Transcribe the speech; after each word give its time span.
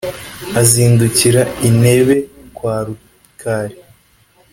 azindukira 0.59 1.41
i 1.67 1.69
Ntebe 1.77 2.15
kwa 2.55 2.75
Rukali 2.85 3.77